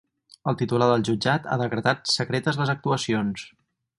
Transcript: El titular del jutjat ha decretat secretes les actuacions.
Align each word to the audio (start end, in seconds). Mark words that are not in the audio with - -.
El 0.51 0.55
titular 0.61 0.87
del 0.91 1.03
jutjat 1.09 1.45
ha 1.51 1.59
decretat 1.63 2.11
secretes 2.15 2.59
les 2.63 2.75
actuacions. 2.77 3.45